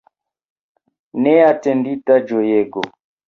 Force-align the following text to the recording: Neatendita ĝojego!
Neatendita 1.27 2.19
ĝojego! 2.33 2.87